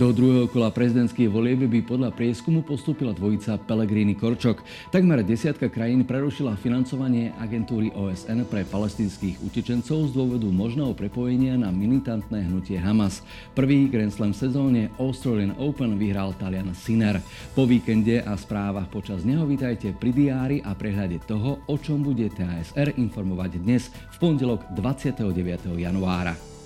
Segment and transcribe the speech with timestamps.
[0.00, 4.64] Do druhého kola prezidentských volieb by podľa prieskumu postúpila dvojica Pelegrini Korčok.
[4.88, 11.68] Takmer desiatka krajín prerušila financovanie agentúry OSN pre palestinských utečencov z dôvodu možného prepojenia na
[11.68, 13.20] militantné hnutie Hamas.
[13.52, 17.20] Prvý Grand Slam sezóne Australian Open vyhral Talian Sinner.
[17.52, 22.24] Po víkende a správach počas neho vítajte pri diári a prehľade toho, o čom bude
[22.32, 25.76] TASR informovať dnes v pondelok 29.
[25.76, 26.59] januára.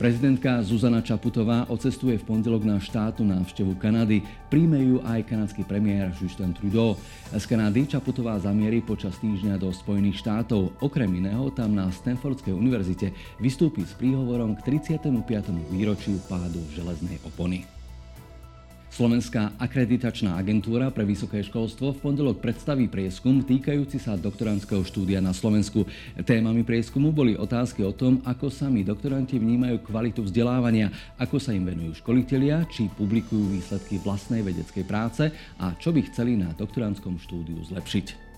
[0.00, 4.24] Prezidentka Zuzana Čaputová ocestuje v pondelok na štátu návštevu Kanady.
[4.48, 6.96] Príjme ju aj kanadský premiér Justin Trudeau.
[7.28, 10.72] Z Kanady Čaputová zamierí počas týždňa do Spojených štátov.
[10.80, 13.12] Okrem iného tam na Stanfordskej univerzite
[13.44, 15.12] vystúpi s príhovorom k 35.
[15.68, 17.79] výročiu pádu železnej opony.
[19.00, 25.32] Slovenská akreditačná agentúra pre vysoké školstvo v pondelok predstaví prieskum týkajúci sa doktorandského štúdia na
[25.32, 25.88] Slovensku.
[26.20, 31.64] Témami prieskumu boli otázky o tom, ako sami doktoranti vnímajú kvalitu vzdelávania, ako sa im
[31.64, 37.56] venujú školitelia, či publikujú výsledky vlastnej vedeckej práce a čo by chceli na doktorandskom štúdiu
[37.72, 38.29] zlepšiť.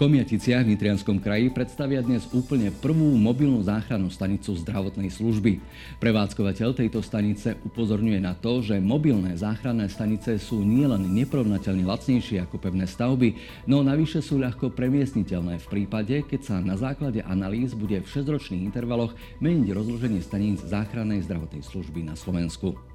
[0.00, 5.60] Komiaticiach v Nitrianskom kraji predstavia dnes úplne prvú mobilnú záchrannú stanicu zdravotnej služby.
[6.00, 12.56] Prevádzkovateľ tejto stanice upozorňuje na to, že mobilné záchranné stanice sú nielen neporovnateľne lacnejšie ako
[12.56, 13.36] pevné stavby,
[13.68, 18.64] no navyše sú ľahko premiestniteľné v prípade, keď sa na základe analýz bude v 6-ročných
[18.64, 19.12] intervaloch
[19.44, 22.91] meniť rozloženie staníc záchrannej zdravotnej služby na Slovensku.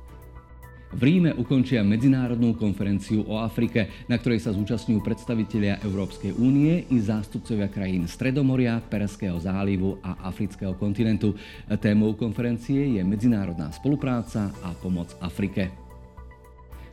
[0.88, 6.98] V Ríme ukončia medzinárodnú konferenciu o Afrike, na ktorej sa zúčastňujú predstavitelia Európskej únie i
[7.04, 11.36] zástupcovia krajín Stredomoria, Perského zálivu a Afrického kontinentu.
[11.84, 15.87] Témou konferencie je medzinárodná spolupráca a pomoc Afrike.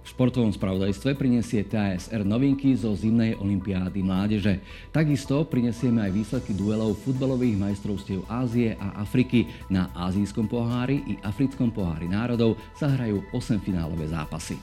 [0.04, 4.60] V športovom spravodajstve prinesie TASR novinky zo zimnej olympiády mládeže.
[4.92, 9.48] Takisto prinesieme aj výsledky duelov futbalových majstrovstiev Ázie a Afriky.
[9.72, 14.60] Na Ázijskom pohári i Africkom pohári národov sa hrajú 8 finálové zápasy.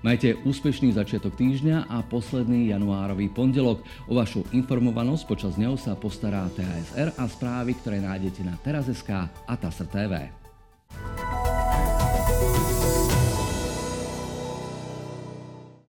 [0.00, 3.84] Majte úspešný začiatok týždňa a posledný januárový pondelok.
[4.08, 9.54] O vašu informovanosť počas neho sa postará TASR a správy, ktoré nájdete na teraz.sk a
[9.60, 10.47] TASR TV.